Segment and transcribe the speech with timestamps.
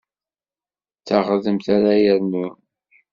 [0.97, 2.53] D taɣdemt ara yernun.